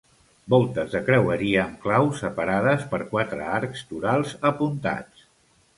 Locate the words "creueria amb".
1.09-1.83